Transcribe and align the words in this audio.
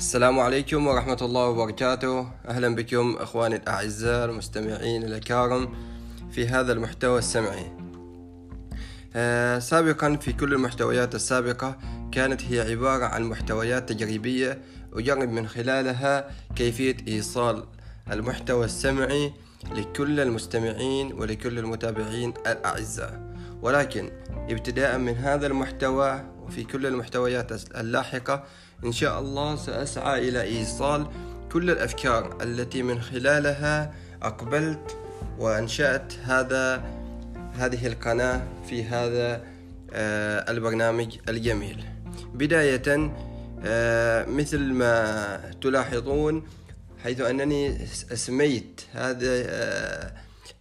السلام 0.00 0.40
عليكم 0.40 0.86
ورحمة 0.86 1.18
الله 1.22 1.46
وبركاته. 1.46 2.28
أهلا 2.48 2.74
بكم 2.74 3.16
أخواني 3.16 3.56
الأعزاء 3.56 4.24
المستمعين 4.24 5.02
الأكارم 5.02 5.74
في 6.30 6.48
هذا 6.48 6.72
المحتوى 6.72 7.18
السمعي. 7.18 7.72
آه، 9.14 9.58
سابقا 9.58 10.16
في 10.16 10.32
كل 10.32 10.52
المحتويات 10.54 11.14
السابقة 11.14 11.78
كانت 12.12 12.42
هي 12.44 12.60
عبارة 12.60 13.04
عن 13.04 13.22
محتويات 13.22 13.88
تجريبية 13.88 14.62
أجرب 14.92 15.28
من 15.28 15.48
خلالها 15.48 16.30
كيفية 16.56 16.96
إيصال 17.08 17.64
المحتوى 18.12 18.64
السمعي 18.64 19.32
لكل 19.72 20.20
المستمعين 20.20 21.12
ولكل 21.12 21.58
المتابعين 21.58 22.34
الأعزاء. 22.46 23.34
ولكن 23.62 24.10
ابتداء 24.30 24.98
من 24.98 25.16
هذا 25.16 25.46
المحتوى 25.46 26.24
وفي 26.46 26.64
كل 26.64 26.86
المحتويات 26.86 27.52
اللاحقة 27.76 28.44
إن 28.84 28.92
شاء 28.92 29.20
الله 29.20 29.56
سأسعى 29.56 30.28
إلى 30.28 30.42
إيصال 30.42 31.06
كل 31.52 31.70
الأفكار 31.70 32.42
التي 32.42 32.82
من 32.82 33.00
خلالها 33.00 33.94
أقبلت 34.22 34.96
وأنشأت 35.38 36.12
هذا 36.24 36.84
هذه 37.54 37.86
القناة 37.86 38.42
في 38.68 38.84
هذا 38.84 39.42
آه، 39.92 40.50
البرنامج 40.50 41.18
الجميل. 41.28 41.84
بداية 42.34 43.12
آه، 43.64 44.24
مثل 44.24 44.58
ما 44.58 45.40
تلاحظون 45.60 46.42
حيث 47.02 47.20
أنني 47.20 47.86
سميت 48.14 48.80
هذا 48.92 49.28
آه، 49.46 50.12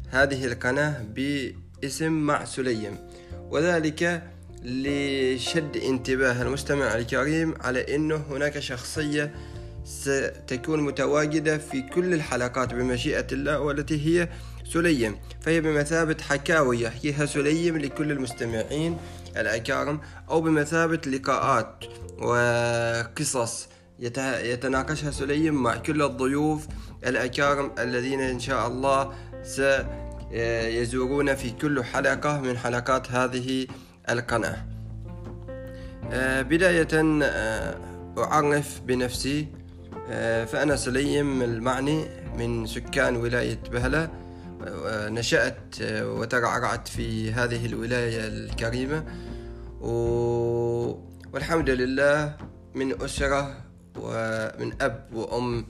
هذه 0.09 0.45
القناة 0.45 1.03
باسم 1.03 2.11
مع 2.11 2.45
سليم. 2.45 2.97
وذلك 3.49 4.23
لشد 4.63 5.77
انتباه 5.77 6.41
المستمع 6.41 6.95
الكريم 6.95 7.53
على 7.61 7.95
أنه 7.95 8.23
هناك 8.29 8.59
شخصية 8.59 9.31
ستكون 9.85 10.81
متواجدة 10.81 11.57
في 11.57 11.81
كل 11.81 12.13
الحلقات 12.13 12.73
بمشيئة 12.73 13.27
الله 13.31 13.59
والتي 13.59 14.05
هي 14.07 14.29
سليم. 14.73 15.17
فهي 15.41 15.61
بمثابة 15.61 16.17
حكاوي 16.29 16.81
يحكيها 16.81 17.25
سليم 17.25 17.77
لكل 17.77 18.11
المستمعين 18.11 18.97
الأكارم 19.37 20.01
أو 20.29 20.41
بمثابة 20.41 21.01
لقاءات 21.07 21.83
وقصص 22.21 23.67
يتناقشها 23.99 25.11
سليم 25.11 25.63
مع 25.63 25.75
كل 25.75 26.01
الضيوف 26.01 26.67
الأكارم 27.07 27.71
الذين 27.79 28.21
إن 28.21 28.39
شاء 28.39 28.67
الله 28.67 29.13
سيزورون 30.31 31.35
في 31.35 31.49
كل 31.49 31.83
حلقة 31.83 32.41
من 32.41 32.57
حلقات 32.57 33.11
هذه 33.11 33.67
القناة. 34.11 34.65
آه، 36.11 36.41
بداية 36.41 37.21
آه، 37.23 37.77
أعرف 38.17 38.81
بنفسي 38.85 39.47
آه، 40.09 40.45
فأنا 40.45 40.75
سليم 40.75 41.41
المعني 41.41 42.05
من 42.37 42.65
سكان 42.65 43.15
ولاية 43.15 43.59
بهلة 43.71 44.09
نشأت 45.09 45.75
وترعرعت 45.81 46.87
في 46.87 47.31
هذه 47.31 47.65
الولاية 47.65 48.27
الكريمة. 48.27 49.03
والحمد 51.33 51.69
لله 51.69 52.35
من 52.75 53.01
أسرة 53.01 53.57
ومن 53.95 54.73
أب 54.81 55.05
وأم 55.13 55.65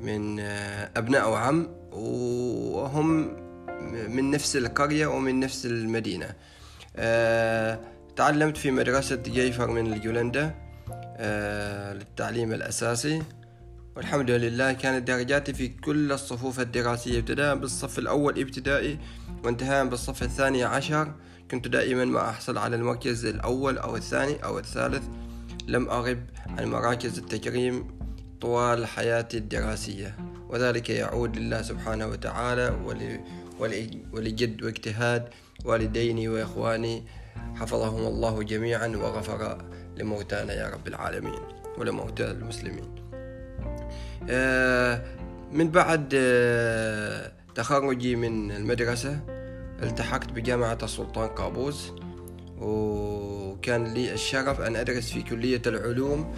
من 0.00 0.40
أبناء 0.96 1.30
وعم. 1.30 1.68
وهم 1.92 3.39
من 4.08 4.30
نفس 4.30 4.56
القرية 4.56 5.06
ومن 5.06 5.40
نفس 5.40 5.66
المدينة. 5.66 6.34
أه 6.96 7.80
تعلمت 8.16 8.56
في 8.56 8.70
مدرسة 8.70 9.16
جيفر 9.16 9.70
من 9.70 9.92
الجولندا 9.92 10.54
أه 11.16 11.92
للتعليم 11.92 12.52
الأساسي. 12.52 13.22
والحمد 13.96 14.30
لله 14.30 14.72
كانت 14.72 15.08
درجاتي 15.08 15.54
في 15.54 15.68
كل 15.68 16.12
الصفوف 16.12 16.60
الدراسية 16.60 17.18
ابتداء 17.18 17.56
بالصف 17.56 17.98
الأول 17.98 18.40
ابتدائي 18.40 18.98
وانتهاء 19.44 19.86
بالصف 19.86 20.22
الثاني 20.22 20.64
عشر. 20.64 21.14
كنت 21.50 21.68
دائما 21.68 22.04
ما 22.04 22.30
أحصل 22.30 22.58
على 22.58 22.76
المركز 22.76 23.24
الأول 23.24 23.78
أو 23.78 23.96
الثاني 23.96 24.44
أو 24.44 24.58
الثالث. 24.58 25.02
لم 25.68 25.88
أغب 25.88 26.26
عن 26.46 26.70
مراكز 26.70 27.18
التكريم 27.18 27.88
طوال 28.40 28.86
حياتي 28.86 29.36
الدراسية. 29.38 30.16
وذلك 30.48 30.90
يعود 30.90 31.36
لله 31.36 31.62
سبحانه 31.62 32.06
وتعالى 32.06 32.68
ولجد 34.12 34.62
واجتهاد 34.62 35.28
والديني 35.64 36.28
وإخواني 36.28 37.04
حفظهم 37.56 38.06
الله 38.06 38.42
جميعا 38.42 38.88
وغفر 38.88 39.58
لموتانا 39.96 40.52
يا 40.52 40.68
رب 40.68 40.88
العالمين 40.88 41.40
ولموتى 41.78 42.30
المسلمين. 42.30 42.94
آه، 44.30 45.02
من 45.52 45.70
بعد 45.70 46.12
آه، 46.14 47.32
تخرجي 47.54 48.16
من 48.16 48.50
المدرسة 48.50 49.20
التحقت 49.82 50.32
بجامعة 50.32 50.78
السلطان 50.82 51.28
قابوس 51.28 51.92
وكان 52.58 53.84
لي 53.84 54.12
الشرف 54.12 54.60
أن 54.60 54.76
أدرس 54.76 55.10
في 55.12 55.22
كلية 55.22 55.62
العلوم 55.66 56.34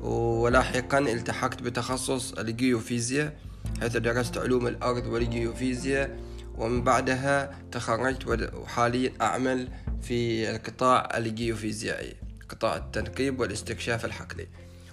ولاحقا 0.00 0.98
التحقت 0.98 1.62
بتخصص 1.62 2.32
الجيوفيزياء 2.32 3.36
حيث 3.80 3.96
درست 3.96 4.38
علوم 4.38 4.66
الأرض 4.66 5.06
والجيوفيزياء 5.06 6.16
ومن 6.60 6.84
بعدها 6.84 7.50
تخرجت 7.72 8.52
وحاليا 8.54 9.12
أعمل 9.20 9.68
في 10.02 10.50
القطاع 10.50 11.16
الجيوفيزيائي 11.16 12.16
قطاع 12.48 12.76
التنقيب 12.76 13.40
والاستكشاف 13.40 14.04
الحقلي. 14.04 14.46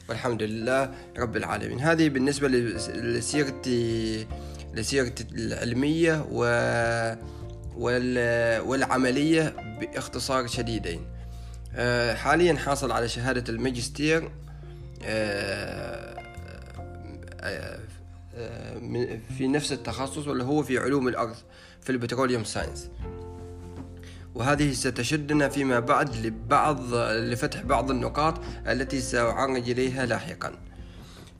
والحمد 0.09 0.43
لله 0.43 0.91
رب 1.17 1.37
العالمين. 1.37 1.79
هذه 1.79 2.09
بالنسبة 2.09 2.47
لسيرتي 2.47 4.27
لسيرتي 4.73 5.25
العلمية 5.31 6.25
و 6.31 6.43
والعملية 8.67 9.55
باختصار 9.79 10.47
شديدين. 10.47 11.17
آه، 11.75 12.13
حاليا 12.13 12.53
حاصل 12.53 12.91
على 12.91 13.09
شهادة 13.09 13.53
الماجستير 13.53 14.31
آه، 15.03 16.23
آه، 17.41 17.79
في 19.37 19.47
نفس 19.47 19.71
التخصص 19.71 20.27
واللي 20.27 20.43
هو 20.43 20.63
في 20.63 20.77
علوم 20.77 21.07
الأرض 21.07 21.35
في 21.81 21.91
البتروليوم 21.91 22.43
ساينس 22.43 22.89
وهذه 24.35 24.73
ستشدنا 24.73 25.49
فيما 25.49 25.79
بعد 25.79 26.25
لبعض 26.25 26.93
لفتح 27.11 27.61
بعض 27.61 27.91
النقاط 27.91 28.41
التي 28.67 29.01
سأعرج 29.01 29.69
إليها 29.69 30.05
لاحقا. 30.05 30.51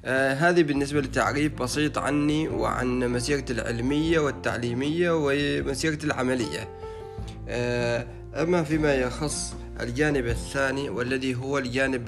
آه 0.05 0.33
هذه 0.33 0.63
بالنسبة 0.63 1.01
لتعريف 1.01 1.53
بسيط 1.53 1.97
عني 1.97 2.47
وعن 2.47 2.99
مسيرتي 2.99 3.53
العلمية 3.53 4.19
والتعليمية 4.19 5.11
ومسيرتي 5.13 6.05
العملية. 6.05 6.69
آه 7.49 8.07
أما 8.35 8.63
فيما 8.63 8.93
يخص 8.93 9.53
الجانب 9.81 10.25
الثاني 10.25 10.89
والذي 10.89 11.35
هو 11.35 11.57
الجانب 11.57 12.03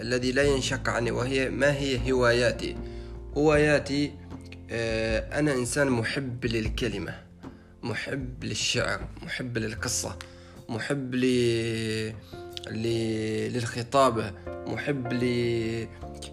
الذي 0.00 0.32
لا 0.32 0.42
ينشق 0.42 0.88
عني 0.88 1.10
وهي 1.10 1.50
ما 1.50 1.72
هي 1.72 2.12
هواياتي. 2.12 2.76
هواياتي 3.36 4.12
آه، 4.70 5.38
أنا 5.38 5.54
إنسان 5.54 5.90
محب 5.90 6.46
للكلمة 6.46 7.14
محب 7.82 8.44
للشعر 8.44 9.08
محب 9.22 9.58
للقصة 9.58 10.18
محب 10.68 11.14
ل... 11.14 11.24
للخطابة 13.52 14.32
محب 14.46 15.12
ل... 15.12 15.24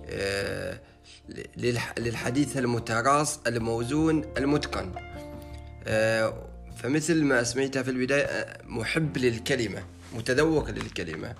آه، 0.10 0.80
للحديث 1.98 2.58
المتراص 2.58 3.40
الموزون 3.48 4.26
المتقن. 4.38 4.92
آه، 5.88 6.48
فمثل 6.78 7.24
ما 7.24 7.42
أسميتها 7.42 7.84
في 7.84 7.92
البداية 7.92 8.58
محب 8.66 9.18
للكلمة 9.18 9.84
متذوق 10.16 10.70
للكلمة. 10.70 11.36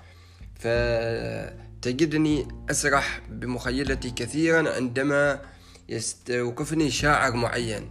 فتجدني 1.82 2.48
أسرح 2.70 3.20
بمخيلتي 3.30 4.10
كثيرا 4.10 4.74
عندما 4.74 5.40
يستوقفني 5.88 6.90
شاعر 6.90 7.32
معين. 7.32 7.90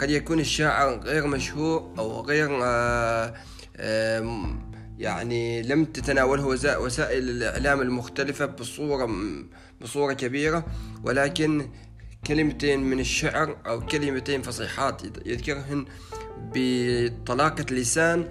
قد 0.00 0.10
يكون 0.10 0.40
الشاعر 0.40 1.00
غير 1.00 1.26
مشهور 1.26 1.94
أو 1.98 2.20
غير 2.20 2.48
آه، 2.62 3.34
يعني 4.98 5.62
لم 5.62 5.84
تتناوله 5.84 6.46
وسائل 6.80 7.30
الإعلام 7.30 7.80
المختلفة 7.80 8.46
بصورة 8.46 9.10
بصورة 9.80 10.12
كبيرة 10.12 10.66
ولكن 11.04 11.70
كلمتين 12.26 12.80
من 12.80 13.00
الشعر 13.00 13.56
أو 13.66 13.86
كلمتين 13.86 14.42
فصيحات 14.42 15.02
يذكرهن 15.26 15.84
بطلاقة 16.54 17.74
لسان 17.74 18.28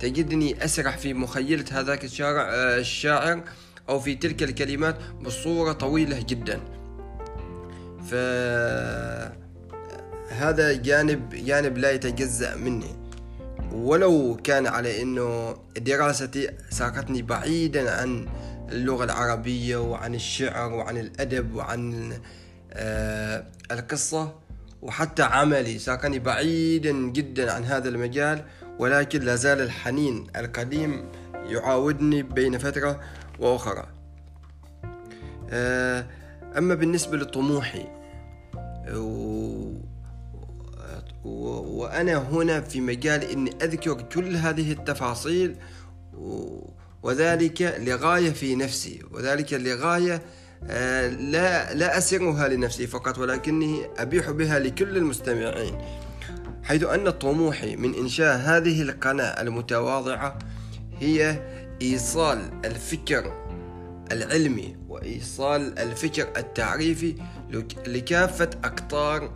تجدني 0.00 0.64
أسرح 0.64 0.98
في 0.98 1.14
مخيلة 1.14 1.64
هذاك 1.70 2.04
آه، 2.20 2.78
الشاعر. 2.78 3.42
أو 3.88 4.00
في 4.00 4.14
تلك 4.14 4.42
الكلمات 4.42 4.96
بصورة 5.20 5.72
طويلة 5.72 6.20
جدا. 6.20 6.60
فهذا 8.10 9.32
جانب 10.72 11.34
جانب 11.34 11.78
لا 11.78 11.90
يتجزأ 11.90 12.56
مني. 12.56 12.98
ولو 13.72 14.36
كان 14.44 14.66
على 14.66 15.02
إنه 15.02 15.56
دراستي 15.76 16.50
ساقتني 16.70 17.22
بعيدا 17.22 18.00
عن 18.00 18.28
اللغة 18.72 19.04
العربية 19.04 19.76
وعن 19.76 20.14
الشعر 20.14 20.72
وعن 20.72 20.96
الأدب 20.96 21.54
وعن 21.54 22.12
آه، 22.72 23.44
القصة 23.70 24.34
وحتى 24.82 25.22
عملي 25.22 25.78
ساقني 25.78 26.18
بعيدا 26.18 26.92
جدا 26.92 27.52
عن 27.52 27.64
هذا 27.64 27.88
المجال 27.88 28.44
ولكن 28.78 29.20
لا 29.20 29.34
زال 29.34 29.60
الحنين 29.60 30.26
القديم 30.36 31.04
يعاودني 31.34 32.22
بين 32.22 32.58
فترة 32.58 33.00
وأخرى. 33.38 33.86
آه، 35.50 36.06
أما 36.58 36.74
بالنسبة 36.74 37.16
لطموحي 37.16 37.86
وأنا 41.24 42.16
هنا 42.16 42.60
في 42.60 42.80
مجال 42.80 43.24
أني 43.24 43.50
أذكر 43.62 44.02
كل 44.02 44.36
هذه 44.36 44.72
التفاصيل 44.72 45.56
وذلك 47.02 47.62
لغاية 47.78 48.30
في 48.30 48.54
نفسي 48.54 49.02
وذلك 49.12 49.52
لغاية 49.52 50.22
آه، 50.64 51.08
لا 51.08 51.74
لا 51.74 51.98
أسرها 51.98 52.48
لنفسي 52.48 52.86
فقط 52.86 53.18
ولكني 53.18 53.86
أبيح 53.98 54.30
بها 54.30 54.58
لكل 54.58 54.96
المستمعين. 54.96 55.78
حيث 56.62 56.84
أن 56.84 57.10
طموحي 57.10 57.76
من 57.76 57.94
إنشاء 57.94 58.36
هذه 58.36 58.82
القناة 58.82 59.42
المتواضعة 59.42 60.38
هي 60.98 61.40
إيصال 61.82 62.50
الفكر 62.64 63.44
العلمي 64.12 64.76
وإيصال 64.88 65.78
الفكر 65.78 66.28
التعريفي 66.36 67.14
لكافة 67.86 68.50
أقطار 68.64 69.32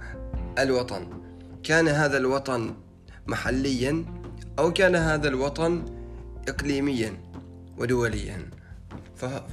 الوطن. 0.59 1.23
كان 1.63 1.89
هذا 1.89 2.17
الوطن 2.19 2.75
محليا 3.27 4.05
أو 4.59 4.73
كان 4.73 4.97
هذا 4.97 5.29
الوطن 5.29 5.85
إقليميا 6.49 7.21
ودوليا؟ 7.79 8.51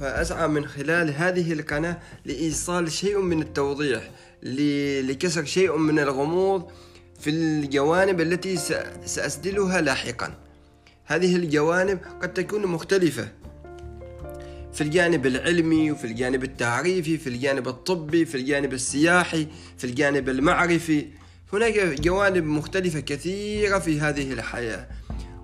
فأسعى 0.00 0.48
من 0.48 0.66
خلال 0.66 1.14
هذه 1.14 1.52
القناة 1.52 1.98
لإيصال 2.24 2.92
شيء 2.92 3.20
من 3.20 3.42
التوضيح 3.42 4.10
لكسر 5.02 5.44
شيء 5.44 5.76
من 5.76 5.98
الغموض 5.98 6.70
في 7.20 7.30
الجوانب 7.30 8.20
التي 8.20 8.56
سأسدلها 9.04 9.80
لاحقا. 9.80 10.49
هذه 11.10 11.36
الجوانب 11.36 11.98
قد 12.22 12.32
تكون 12.32 12.66
مختلفة. 12.66 13.28
في 14.72 14.80
الجانب 14.80 15.26
العلمي 15.26 15.90
وفي 15.90 16.06
الجانب 16.06 16.44
التعريفي 16.44 17.18
في 17.18 17.26
الجانب 17.26 17.68
الطبي 17.68 18.24
في 18.24 18.34
الجانب 18.34 18.72
السياحي 18.72 19.46
في 19.78 19.84
الجانب 19.84 20.28
المعرفي. 20.28 21.06
هناك 21.52 22.00
جوانب 22.00 22.44
مختلفة 22.44 23.00
كثيرة 23.00 23.78
في 23.78 24.00
هذه 24.00 24.32
الحياة. 24.32 24.88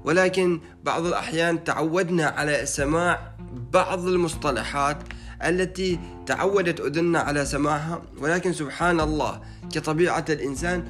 ولكن 0.04 0.60
بعض 0.84 1.06
الأحيان 1.06 1.64
تعودنا 1.64 2.26
على 2.26 2.66
سماع 2.66 3.36
بعض 3.72 4.06
المصطلحات 4.06 4.98
التي 5.44 5.98
تعودت 6.26 6.80
أذننا 6.80 7.18
على 7.18 7.44
سماعها. 7.44 8.02
ولكن 8.18 8.52
سبحان 8.52 9.00
الله 9.00 9.40
كطبيعة 9.72 10.24
الإنسان 10.28 10.84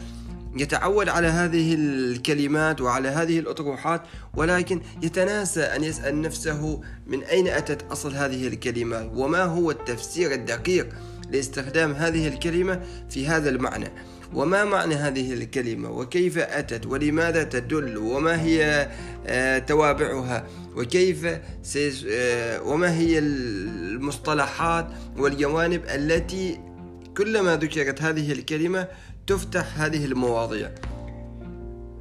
يتعود 0.59 1.09
على 1.09 1.27
هذه 1.27 1.75
الكلمات 1.75 2.81
وعلى 2.81 3.09
هذه 3.09 3.39
الأطروحات 3.39 4.03
ولكن 4.35 4.81
يتناسى 5.03 5.63
أن 5.63 5.85
يسأل 5.85 6.23
نفسه 6.23 6.81
من 7.07 7.23
أين 7.23 7.49
أتت 7.49 7.83
أصل 7.93 8.15
هذه 8.15 8.49
الكلمات 8.49 9.11
وما 9.15 9.43
هو 9.43 9.71
التفسير 9.71 10.33
الدقيق 10.33 10.89
لاستخدام 11.31 11.93
هذه 11.93 12.29
الكلمة 12.29 12.81
في 13.11 13.29
هذا 13.29 13.49
المعنى؟ 13.51 13.89
وما 14.35 14.65
معنى 14.65 14.95
هذه 14.95 15.33
الكلمة؟ 15.33 15.91
وكيف 15.91 16.39
أتت؟ 16.39 16.87
ولماذا 16.87 17.43
تدل؟ 17.43 17.99
وما 17.99 18.43
هي 18.43 18.89
آه، 19.27 19.59
توابعها؟ 19.59 20.47
وكيف 20.77 21.27
آه، 22.11 22.63
وما 22.63 22.99
هي 22.99 23.19
المصطلحات 23.19 24.89
والجوانب 25.17 25.83
التي 25.85 26.61
كلما 27.17 27.57
ذكرت 27.57 28.03
هذه 28.03 28.33
الكلمة 28.33 28.89
تفتح 29.27 29.81
هذه 29.81 30.05
المواضيع. 30.05 30.71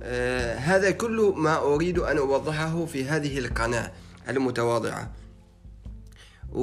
آه 0.03 0.55
هذا 0.55 0.91
كل 0.91 1.33
ما 1.35 1.57
أريد 1.57 1.99
أن 1.99 2.17
أوضحه 2.17 2.85
في 2.85 3.05
هذه 3.05 3.37
القناة 3.39 3.91
المتواضعة. 4.29 5.11
و... 6.53 6.61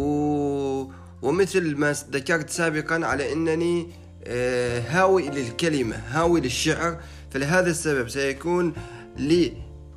ومثل 1.23 1.77
ما 1.77 1.93
ذكرت 2.11 2.51
سابقا 2.51 3.07
على 3.07 3.33
أنني 3.33 3.91
آه 4.25 4.81
هاوي 4.81 5.29
للكلمة 5.29 5.97
هاوي 5.97 6.41
للشعر. 6.41 7.01
فلهذا 7.31 7.71
السبب 7.71 8.09
سيكون 8.09 8.73
لي 9.17 9.53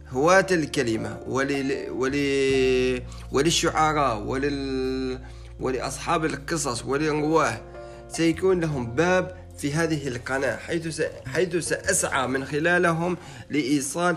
هواة 0.10 0.48
الكلمة 0.52 1.20
ولي 1.28 1.90
ولي 1.90 3.04
وللشعراء 3.32 4.22
ولل 4.22 5.20
ولأصحاب 5.60 6.26
القصص 6.26 6.86
وللرواه 6.86 7.62
سيكون 8.08 8.60
لهم 8.60 8.96
باب 8.96 9.45
في 9.58 9.74
هذه 9.74 10.08
القناة 10.08 10.58
حيث 10.58 11.02
حيث 11.26 11.56
سأسعى 11.56 12.28
من 12.28 12.46
خلالهم 12.46 13.18
لإيصال 13.50 14.16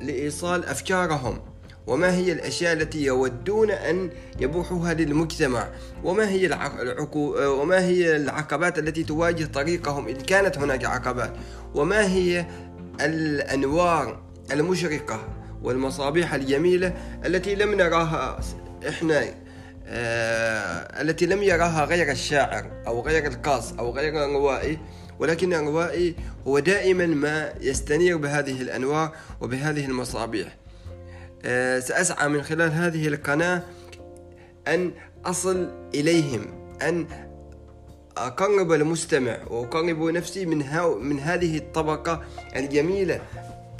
لإيصال 0.00 0.64
أفكارهم. 0.64 1.40
وما 1.86 2.14
هي 2.14 2.32
الأشياء 2.32 2.72
التي 2.72 3.04
يودون 3.04 3.70
أن 3.70 4.10
يبوحوها 4.40 4.94
للمجتمع؟ 4.94 5.68
وما 6.04 6.28
هي 6.28 6.46
العقو 6.46 7.34
وما 7.60 7.78
هي 7.78 8.16
العقبات 8.16 8.78
التي 8.78 9.02
تواجه 9.02 9.44
طريقهم 9.44 10.08
إن 10.08 10.16
كانت 10.16 10.58
هناك 10.58 10.84
عقبات؟ 10.84 11.32
وما 11.74 12.06
هي 12.06 12.46
الأنوار 13.00 14.22
المشرقة 14.52 15.28
والمصابيح 15.62 16.34
الجميلة 16.34 16.94
التي 17.26 17.54
لم 17.54 17.74
نراها 17.74 18.40
إحنا 18.88 19.24
التي 19.90 21.26
لم 21.26 21.42
يراها 21.42 21.84
غير 21.84 22.10
الشاعر 22.10 22.70
أو 22.86 23.00
غير 23.00 23.26
القاص 23.26 23.72
أو 23.72 23.90
غير 23.90 24.24
الروائي 24.24 24.78
ولكن 25.18 25.54
الروائي 25.54 26.14
هو 26.46 26.58
دائما 26.58 27.06
ما 27.06 27.52
يستنير 27.60 28.16
بهذه 28.16 28.62
الأنوار 28.62 29.12
وبهذه 29.40 29.84
المصابيح. 29.84 30.56
آه، 31.44 31.78
سأسعى 31.78 32.28
من 32.28 32.42
خلال 32.42 32.72
هذه 32.72 33.08
القناة 33.08 33.62
أن 34.68 34.92
أصل 35.24 35.70
إليهم 35.94 36.46
أن 36.82 37.06
أقرب 38.16 38.72
المستمع 38.72 39.38
وأقرب 39.46 40.02
نفسي 40.02 40.46
من, 40.46 40.64
من 41.00 41.20
هذه 41.20 41.56
الطبقة 41.56 42.22
الجميلة 42.56 43.20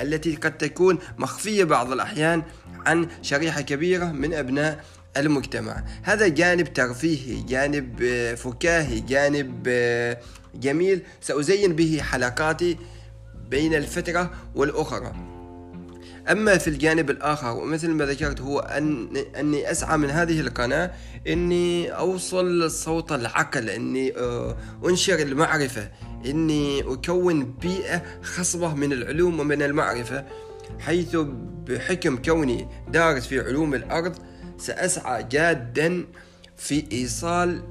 التي 0.00 0.36
قد 0.36 0.58
تكون 0.58 0.98
مخفية 1.18 1.64
بعض 1.64 1.92
الأحيان 1.92 2.42
عن 2.86 3.08
شريحة 3.22 3.60
كبيرة 3.60 4.04
من 4.04 4.34
أبناء 4.34 4.84
المجتمع. 5.20 5.84
هذا 6.02 6.28
جانب 6.28 6.72
ترفيهي 6.72 7.42
جانب 7.42 8.02
آه، 8.02 8.34
فكاهي 8.34 9.00
جانب 9.00 9.64
آه، 9.68 10.18
جميل. 10.54 11.02
سأزين 11.20 11.76
به 11.76 12.00
حلقاتي 12.02 12.76
بين 13.50 13.74
الفترة 13.74 14.30
والأخرى. 14.54 15.38
أما 16.30 16.58
في 16.58 16.68
الجانب 16.68 17.10
الآخر 17.10 17.56
ومثل 17.56 17.90
ما 17.90 18.04
ذكرت 18.04 18.40
هو 18.40 18.58
أن 18.58 19.16
أني 19.38 19.70
أسعى 19.70 19.96
من 19.96 20.10
هذه 20.10 20.40
القناة 20.40 20.90
أني 21.28 21.90
أوصل 21.90 22.70
صوت 22.70 23.12
العقل 23.12 23.70
أني 23.70 24.16
آه، 24.16 24.56
أنشر 24.84 25.18
المعرفة 25.18 25.88
أني 26.26 26.80
أكون 26.80 27.44
بيئة 27.44 28.02
خصبة 28.22 28.74
من 28.74 28.92
العلوم 28.92 29.40
ومن 29.40 29.62
المعرفة 29.62 30.24
حيث 30.80 31.16
بحكم 31.66 32.16
كوني 32.16 32.68
دارس 32.88 33.26
في 33.26 33.40
علوم 33.40 33.74
الأرض 33.74 34.16
سأسعى 34.58 35.22
جادا 35.22 36.06
في 36.56 36.84
إيصال 36.92 37.62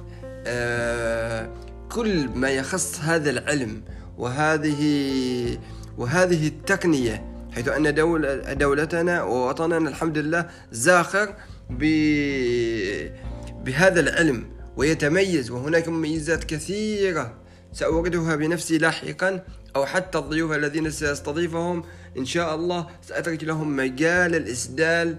آه، 0.48 1.50
كل 1.91 2.27
ما 2.29 2.50
يخص 2.50 3.00
هذا 3.00 3.29
العلم 3.29 3.82
وهذه 4.17 5.60
وهذه 5.98 6.48
التقنية 6.48 7.25
حيث 7.56 7.67
أن 7.67 7.94
دولة 7.94 8.53
دولتنا 8.53 9.24
ووطننا 9.24 9.89
الحمد 9.89 10.17
لله 10.17 10.50
زاخر 10.72 11.36
بهذا 13.63 14.00
العلم 14.00 14.46
ويتميز 14.77 15.51
وهناك 15.51 15.88
مميزات 15.88 16.44
كثيرة 16.44 17.34
سأوردها 17.74 18.36
بنفسي 18.36 18.77
لاحقا 18.77 19.44
أو 19.75 19.86
حتى 19.86 20.17
الضيوف 20.17 20.51
الذين 20.51 20.91
سأستضيفهم 20.91 21.84
إن 22.17 22.25
شاء 22.25 22.56
الله 22.56 22.88
سأترك 23.08 23.44
لهم 23.44 23.75
مجال 23.75 24.36
الإسدال 24.36 25.17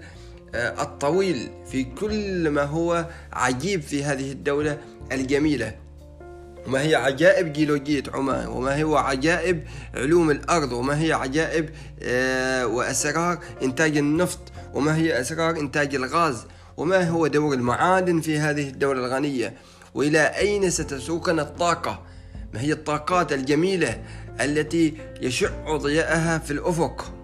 الطويل 0.54 1.50
في 1.70 1.84
كل 1.84 2.50
ما 2.50 2.62
هو 2.62 3.06
عجيب 3.32 3.82
في 3.82 4.04
هذه 4.04 4.32
الدولة 4.32 4.78
الجميلة. 5.12 5.74
وما 6.66 6.82
هي 6.82 6.94
عجائب 6.94 7.52
جيولوجية 7.52 8.02
عمان 8.14 8.48
وما 8.48 8.82
هو 8.82 8.96
عجائب 8.96 9.62
علوم 9.94 10.30
الأرض 10.30 10.72
وما 10.72 11.00
هي 11.00 11.12
عجائب 11.12 11.70
آه، 12.02 12.66
وأسرار 12.66 13.38
إنتاج 13.62 13.96
النفط 13.96 14.38
وما 14.74 14.96
هي 14.96 15.20
أسرار 15.20 15.50
إنتاج 15.50 15.94
الغاز 15.94 16.44
وما 16.76 17.08
هو 17.08 17.26
دور 17.26 17.54
المعادن 17.54 18.20
في 18.20 18.38
هذه 18.38 18.68
الدولة 18.68 19.06
الغنية؟ 19.06 19.54
وإلى 19.94 20.20
أين 20.20 20.70
ستسوقنا 20.70 21.42
الطاقة؟ 21.42 22.02
ما 22.54 22.60
هي 22.60 22.72
الطاقات 22.72 23.32
الجميلة 23.32 24.02
التي 24.40 24.94
يشع 25.20 25.76
ضياءها 25.76 26.38
في 26.38 26.50
الأفق؟ 26.50 27.17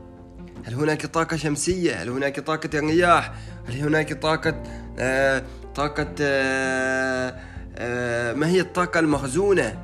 هل 0.64 0.74
هناك 0.74 1.06
طاقة 1.06 1.36
شمسية؟ 1.36 1.94
هل 1.94 2.08
هناك 2.08 2.40
طاقة 2.40 2.70
رياح 2.74 3.32
هل 3.68 3.76
هناك 3.80 4.12
طاقة 4.12 4.62
آه 4.98 5.42
طاقة 5.74 6.14
آه 6.20 7.36
آه 7.76 8.32
ما 8.32 8.48
هي 8.48 8.60
الطاقة 8.60 9.00
المخزونة 9.00 9.78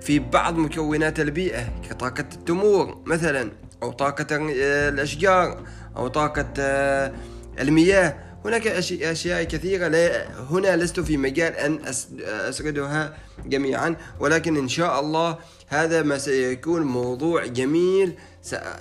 في 0.00 0.18
بعض 0.18 0.58
مكونات 0.58 1.20
البيئة 1.20 1.68
كطاقة 1.90 2.24
التمور 2.32 3.02
مثلا 3.06 3.50
أو 3.82 3.92
طاقة 3.92 4.26
آه، 4.36 4.88
الأشجار 4.88 5.62
أو 5.96 6.08
طاقة 6.08 6.46
آه، 6.58 7.12
المياه؟ 7.60 8.27
هناك 8.44 8.66
أشياء 8.66 9.42
كثيرة. 9.42 9.88
لا 9.88 10.30
هنا 10.50 10.76
لست 10.76 11.00
في 11.00 11.16
مجال 11.16 11.52
أن 11.52 11.78
أسردها 12.24 13.16
جميعا 13.46 13.96
ولكن 14.20 14.56
إن 14.56 14.68
شاء 14.68 15.00
الله 15.00 15.38
هذا 15.66 16.02
ما 16.02 16.18
سيكون 16.18 16.82
موضوع 16.82 17.46
جميل. 17.46 18.14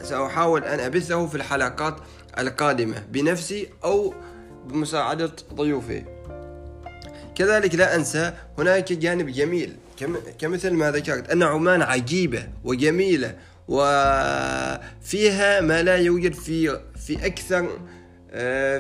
سأحاول 0.04 0.64
أن 0.64 0.80
أبثه 0.80 1.28
في 1.28 1.36
الحلقات 1.36 1.96
القادمة 2.40 3.04
بنفسي 3.12 3.70
أو 3.84 4.14
بمساعدة 4.66 5.32
ضيوفي. 5.54 6.04
كذلك 7.36 7.76
لا 7.76 7.96
أنسى 7.96 8.34
هناك 8.58 8.94
جانب 8.94 9.30
جميل. 9.30 9.76
كمثل 10.40 10.74
ما 10.74 10.92
ذكرت 10.92 11.30
أن 11.30 11.44
عمان 11.44 11.82
عجيبة 11.82 12.48
وجميلة 12.64 13.36
وفيها 13.68 15.62
ما 15.62 15.84
لا 15.84 15.96
يوجد 15.96 16.34
في 16.34 16.80
في 17.06 17.26
أكثر 17.26 17.80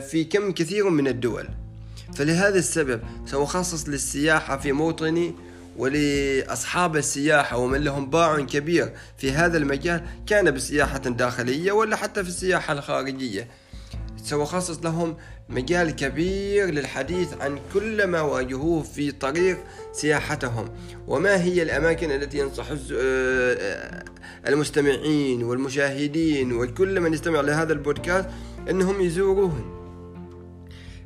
في 0.09 0.27
كم 0.31 0.51
كثير 0.51 0.89
من 0.89 1.07
الدول. 1.07 1.47
فلهذا 2.15 2.59
السبب 2.59 3.01
سأخصص 3.25 3.89
للسياحة 3.89 4.57
في 4.57 4.71
موطني 4.71 5.35
ولأصحاب 5.77 6.97
السياحة 6.97 7.57
ومن 7.57 7.83
لهم 7.83 8.09
باع 8.09 8.39
كبير 8.39 8.93
في 9.17 9.31
هذا 9.31 9.57
المجال 9.57 10.05
كان 10.27 10.51
بسياحة 10.51 10.97
داخلية 10.97 11.71
ولا 11.71 11.95
حتى 11.95 12.23
في 12.23 12.29
السياحة 12.29 12.73
الخارجية. 12.73 13.47
سأخصص 14.23 14.79
لهم 14.83 15.17
مجال 15.49 15.95
كبير 15.95 16.65
للحديث 16.65 17.33
عن 17.41 17.59
كل 17.73 18.03
ما 18.07 18.21
واجهوه 18.21 18.83
في 18.83 19.11
طريق 19.11 19.57
سياحتهم. 19.93 20.69
وما 21.07 21.43
هي 21.43 21.61
الأماكن 21.61 22.11
التي 22.11 22.37
ينصح 22.37 22.65
آه، 22.93 24.03
المستمعين 24.47 25.43
والمشاهدين 25.43 26.53
وكل 26.53 26.99
من 26.99 27.13
يستمع 27.13 27.41
لهذا 27.41 27.73
البودكاست 27.73 28.29
أنهم 28.69 29.01
يزوروهن 29.01 29.77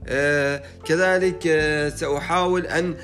آه، 0.08 0.64
كذلك 0.86 1.48
آه، 1.48 1.90
سأحاول 1.90 2.66
أن 2.66 2.96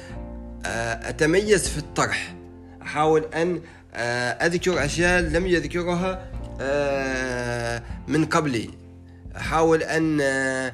أتميز 1.03 1.67
في 1.69 1.77
الطرح. 1.77 2.35
أحاول 2.81 3.25
أن 3.33 3.61
أذكر 4.41 4.85
أشياء 4.85 5.21
لم 5.21 5.47
يذكرها 5.47 6.31
من 8.07 8.25
قبلي. 8.25 8.69
أحاول 9.37 9.83
أن 9.83 10.17
آه، 10.21 10.73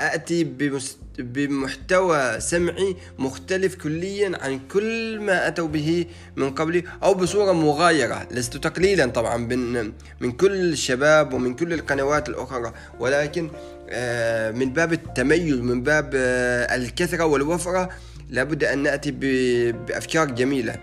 أتي 0.00 0.44
بمحتوى 1.18 2.40
سمعي 2.40 2.96
مختلف 3.18 3.74
كليا 3.74 4.38
عن 4.42 4.60
كل 4.68 5.20
ما 5.20 5.48
أتوا 5.48 5.68
به 5.68 6.06
من 6.36 6.50
قبل 6.50 6.82
أو 7.02 7.14
بصورة 7.14 7.52
مغايرة 7.52 8.28
لست 8.30 8.56
تقليلا 8.56 9.06
طبعا 9.06 9.36
من, 9.36 9.92
من 10.20 10.32
كل 10.32 10.52
الشباب 10.72 11.32
ومن 11.32 11.54
كل 11.54 11.72
القنوات 11.72 12.28
الأخرى 12.28 12.72
ولكن 13.00 13.50
آه، 13.90 14.50
من 14.50 14.72
باب 14.72 14.92
التميز 14.92 15.56
من 15.56 15.82
باب 15.82 16.10
آه، 16.14 16.76
الكثرة 16.76 17.24
والوفرة 17.24 17.88
لابد 18.30 18.64
أن 18.64 18.78
نأتي 18.78 19.10
بأفكار 19.72 20.30
جميلة. 20.30 20.76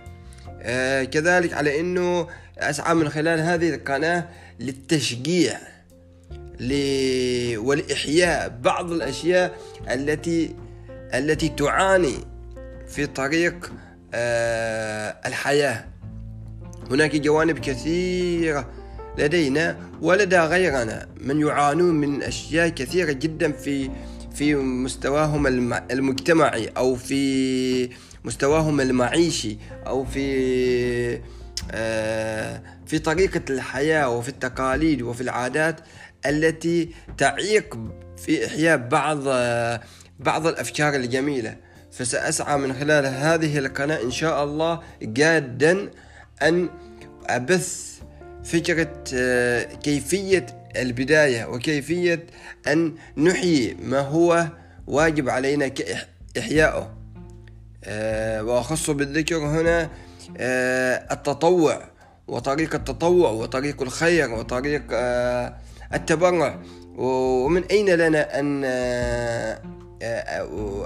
كذلك 1.11 1.53
على 1.53 1.79
أنه 1.79 2.27
أسعى 2.57 2.93
من 2.93 3.09
خلال 3.09 3.39
هذه 3.39 3.75
القناة 3.75 4.29
للتشجيع. 4.59 5.59
والإحياء 7.57 8.59
بعض 8.63 8.91
الأشياء 8.91 9.57
التي 9.91 10.55
التي 11.13 11.49
تعاني 11.49 12.15
في 12.87 13.05
طريق 13.05 13.71
آه، 14.13 15.15
الحياة. 15.25 15.85
هناك 16.91 17.15
جوانب 17.15 17.59
كثيرة 17.59 18.69
لدينا 19.17 19.77
ولدى 20.01 20.39
غيرنا 20.39 21.07
من 21.21 21.41
يعانون 21.41 21.95
من 21.95 22.23
أشياء 22.23 22.69
كثيرة 22.69 23.11
جدا 23.11 23.51
في 23.51 23.89
في 24.35 24.55
مستواهم 24.55 25.47
المجتمعي 25.91 26.67
أو 26.67 26.95
في 26.95 27.89
مستواهم 28.23 28.81
المعيشي 28.81 29.57
أو 29.87 30.05
في 30.05 31.19
آه، 31.71 32.61
في 32.85 32.99
طريقة 32.99 33.41
الحياة 33.49 34.09
وفي 34.09 34.29
التقاليد 34.29 35.01
وفي 35.01 35.21
العادات 35.21 35.79
التي 36.25 36.89
تعيق 37.17 37.77
في 38.17 38.45
إحياء 38.45 38.77
بعض 38.77 39.23
بعض 40.19 40.47
الأفكار 40.47 40.95
الجميلة. 40.95 41.55
فسأسعى 41.91 42.57
من 42.57 42.73
خلال 42.73 43.05
هذه 43.05 43.57
القناة 43.57 44.01
إن 44.03 44.11
شاء 44.11 44.43
الله 44.43 44.79
جادا 45.01 45.89
أن 46.41 46.69
أبث 47.27 47.99
فكرة 48.43 49.03
كيفية 49.83 50.45
البداية 50.75 51.45
وكيفية 51.45 52.25
أن 52.67 52.95
نحيي 53.17 53.73
ما 53.73 53.99
هو 53.99 54.47
واجب 54.87 55.29
علينا 55.29 55.67
كإحيائه 55.67 56.95
وأخص 58.41 58.89
بالذكر 58.89 59.37
هنا 59.37 59.89
التطوع 61.11 61.81
وطريق 62.27 62.75
التطوع 62.75 63.29
وطريق 63.29 63.81
الخير 63.81 64.33
وطريق 64.33 64.83
التبرع. 65.93 66.59
ومن 66.95 67.63
أين 67.63 67.89
لنا 67.89 68.39
أن 68.39 68.63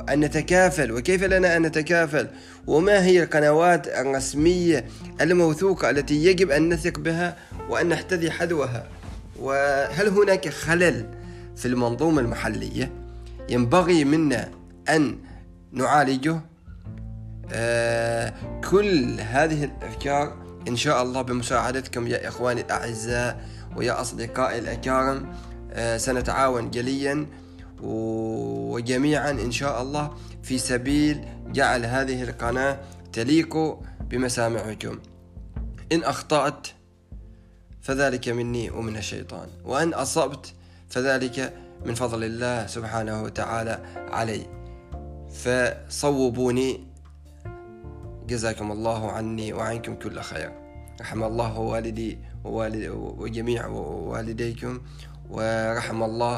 أن 0.10 0.20
نتكافل؟ 0.20 0.92
وكيف 0.92 1.24
لنا 1.24 1.58
أن 1.58 1.62
نتكافل؟ 1.62 2.28
وما 2.68 3.06
هي 3.06 3.24
القنوات 3.24 3.88
الرسمية 3.88 4.86
الموثوقة 5.22 5.90
التي 5.90 6.26
يجب 6.26 6.52
أن 6.52 6.74
نثق 6.74 7.00
بها 7.00 7.38
وأن 7.70 7.90
نحتذي 7.90 8.32
حذوها؟ 8.32 8.88
وهل 9.40 10.08
هناك 10.08 10.50
خلل 10.50 11.06
في 11.56 11.68
المنظومة 11.68 12.22
المحلية؟ 12.22 12.92
ينبغي 13.50 14.06
منا 14.06 14.52
أن 14.90 15.18
نعالجه. 15.72 16.42
آه 17.54 18.34
كل 18.70 19.20
هذه 19.20 19.64
الأفكار 19.64 20.38
إن 20.68 20.76
شاء 20.76 21.04
الله 21.04 21.22
بمساعدتكم 21.22 22.08
يا 22.08 22.28
إخواني 22.28 22.62
الأعزاء. 22.62 23.42
ويا 23.76 24.02
أصدقائي 24.02 24.60
الأكارم 24.60 25.34
آه، 25.72 25.98
سنتعاون 25.98 26.70
جليا 26.70 27.28
وجميعا 27.82 29.32
إن 29.32 29.52
شاء 29.52 29.82
الله 29.82 30.12
في 30.44 30.58
سبيل 30.58 31.26
جعل 31.48 31.86
هذه 31.86 32.24
القناة 32.24 32.80
تليق 33.14 33.78
بمسامعكم. 34.00 35.00
إن 35.92 36.04
أخطأت 36.04 36.68
فذلك 37.82 38.30
مني 38.30 38.70
ومن 38.70 38.98
الشيطان 38.98 39.48
وإن 39.66 39.94
أصبت 39.94 40.54
فذلك 40.90 41.54
من 41.86 41.96
فضل 41.96 42.24
الله 42.24 42.68
سبحانه 42.68 43.24
وتعالى 43.24 43.80
علي. 43.96 44.46
فصوبوني. 45.30 46.88
جزاكم 48.28 48.72
الله 48.72 49.12
عني 49.12 49.54
وعنكم 49.54 49.96
كل 49.96 50.20
خير. 50.22 50.63
رحم 51.02 51.24
الله 51.24 51.60
والدي 51.60 52.20
ووالد 52.44 52.88
وجميع 52.94 53.68
والديكم 53.68 54.82
ورحم 55.30 56.04
الله 56.04 56.36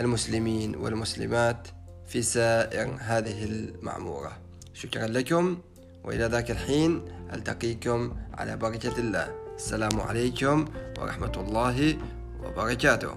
المسلمين 0.00 0.76
والمسلمات 0.76 1.68
في 2.06 2.22
سائر 2.22 2.96
هذه 3.00 3.44
المعمورة. 3.44 4.32
شكرا 4.74 5.06
لكم 5.06 5.58
وإلى 6.04 6.24
ذاك 6.24 6.50
الحين 6.50 7.02
ألتقيكم 7.32 8.16
على 8.34 8.56
بركة 8.56 8.98
الله. 8.98 9.34
السلام 9.56 10.00
عليكم 10.00 10.64
ورحمة 10.98 11.32
الله 11.36 11.98
وبركاته. 12.44 13.14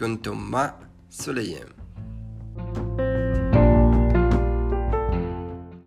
كنتم 0.00 0.50
مع 0.50 0.74
سليم. 1.10 1.73